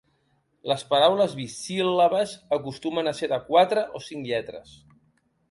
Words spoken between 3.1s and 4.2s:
a ser de quatre o